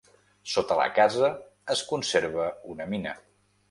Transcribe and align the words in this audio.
Sota 0.53 0.77
la 0.79 0.87
casa 0.95 1.31
es 1.77 1.87
conserva 1.93 2.53
una 2.77 2.93
mina. 2.97 3.19